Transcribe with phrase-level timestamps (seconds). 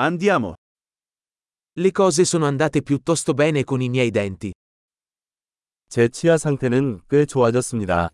[0.00, 0.54] Andiamo.
[1.72, 4.52] Le cose sono andate piuttosto bene con i miei denti.
[5.88, 8.10] 제 치아 상태는 꽤 좋아졌습니다.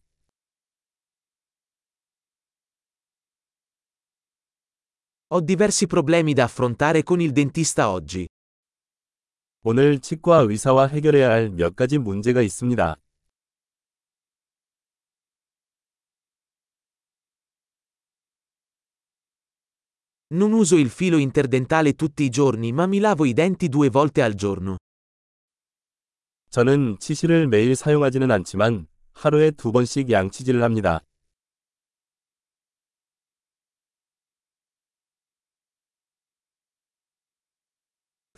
[5.28, 8.26] Ho diversi problemi da affrontare con il dentista oggi.
[9.62, 12.96] 오늘 치과 의사와 해결해야 할 몇 가지 문제가 있습니다.
[20.31, 24.21] Non uso il filo interdentale tutti i giorni ma mi lavo i denti due volte
[24.21, 24.77] al giorno.
[26.51, 31.01] 저는 치실을 매일 사용하지는 않지만 하루에 두 번씩 양치질을 합니다.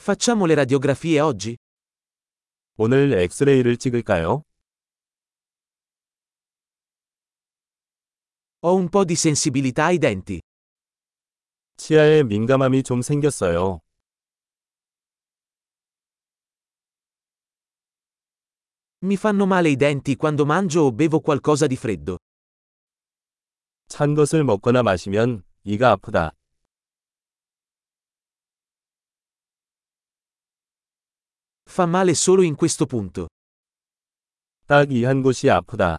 [0.02, 1.58] Facciamo le radiografie oggi?
[2.78, 4.44] 오늘 엑스레이를 찍을까요?
[8.64, 10.42] Ho un po' di sensibilità ai denti.
[11.77, 13.81] 치아에 민감함이 좀 생겼어요.
[19.05, 22.19] Mi fanno male i denti quando mangio o bevo qualcosa di freddo.
[23.89, 26.33] 찬 것을 먹거나 마시면 이가 아프다.
[31.69, 33.29] Fa male solo in questo punto.
[34.67, 35.99] 딱 이 한 곳이 아프다.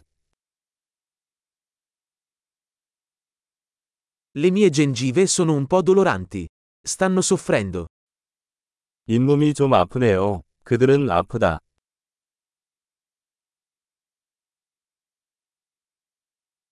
[4.35, 6.47] Le mie gengive sono un po' doloranti.
[6.81, 7.87] Stanno soffrendo.
[9.05, 10.41] 잇몸이 좀 아프네요.
[10.63, 11.59] 그들은 아프다.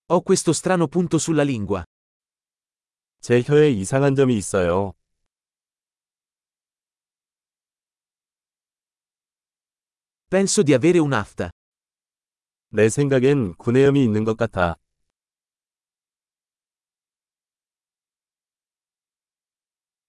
[0.08, 1.84] Ho questo strano punto sulla lingua.
[3.20, 4.92] 제 혀에 이상한 점이 있어요.
[10.28, 11.50] Penso di avere un'afta.
[12.70, 14.76] 내 생각엔 구내염이 있는 것 같아.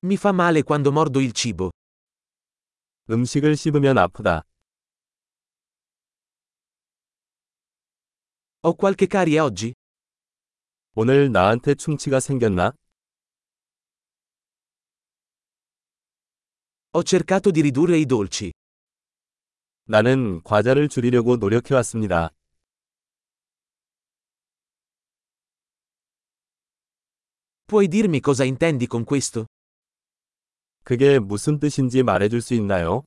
[0.05, 1.71] Mi fa male quando mordo il cibo.
[3.09, 4.43] 음식을 씹으면 아프다.
[8.63, 9.73] Ho qualche carie oggi?
[10.95, 12.73] 오늘 나한테 충치가 생겼나?
[16.95, 18.51] Ho cercato di ridurre i dolci.
[19.85, 22.29] 나는 과자를 줄이려고 노력해왔습니다.
[27.65, 29.45] Puoi dirmi cosa intendi con questo?
[30.88, 33.02] 그게 무슨 뜻인지 말해줄 수 있나요?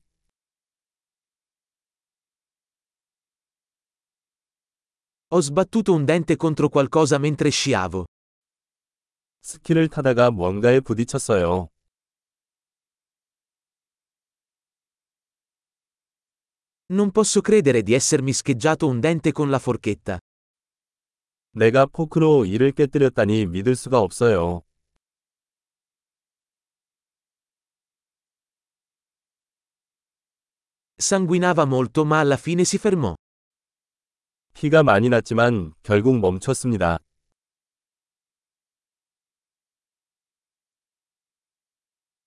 [5.32, 8.06] Ho sbattuto un dente contro qualcosa mentre sciavo.
[9.40, 11.70] 스키를 타다가 뭔가에 부딪혔어요.
[16.92, 20.20] Non posso credere di essermi scheggiato un dente con la forchetta.
[21.50, 24.62] 내가 포크로 이를 깨뜨렸다니 믿을 수가 없어요.
[31.01, 33.15] Sanguinava molto ma alla fine si fermò.
[34.53, 36.97] 피가 많이 났지만 결국 멈췄습니다.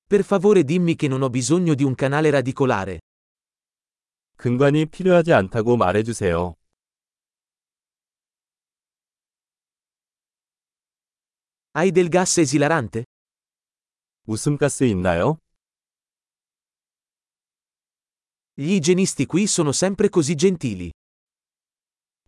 [0.06, 3.00] Per favore dimmi che non ho bisogno di un canale radicolare.
[4.36, 6.54] 근관이 필요하지 않다고 말해주세요.
[11.72, 13.04] Hai del gas esilarante?
[14.26, 15.38] 웃음가스 있나요?
[18.54, 20.90] Gli igienisti qui sono sempre così gentili.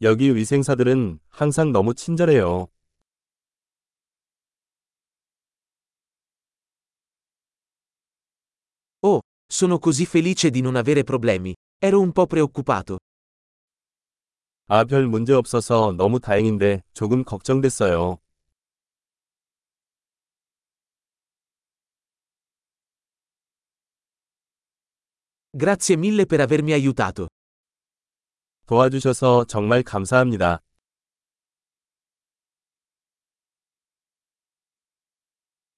[0.00, 2.68] 여기 위생사들은 항상 너무 친절해요.
[9.04, 11.54] Oh, sono così felice di non avere problemi.
[11.78, 12.98] Ero un po' preoccupato.
[14.68, 18.18] 아, 별 문제 없어서 너무 다행인데 조금 걱정됐어요.
[25.56, 27.26] Grazie mille per avermi aiutato.
[28.66, 30.60] 도와주셔서 정말 감사합니다.